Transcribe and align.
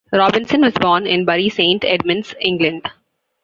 Robinson 0.11 0.61
was 0.61 0.73
born 0.73 1.05
in 1.05 1.25
Bury 1.25 1.47
Saint 1.47 1.85
Edmunds, 1.85 2.33
England. 2.39 2.89